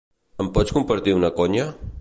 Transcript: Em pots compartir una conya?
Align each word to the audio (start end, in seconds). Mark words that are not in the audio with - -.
Em 0.45 0.49
pots 0.55 0.75
compartir 0.79 1.15
una 1.21 1.33
conya? 1.41 1.73